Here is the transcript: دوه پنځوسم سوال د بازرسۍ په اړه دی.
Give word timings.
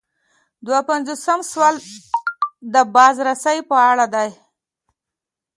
دوه 0.65 0.79
پنځوسم 0.89 1.39
سوال 1.51 1.75
د 2.73 2.75
بازرسۍ 2.95 3.57
په 3.69 3.77
اړه 3.89 4.05
دی. 4.15 4.29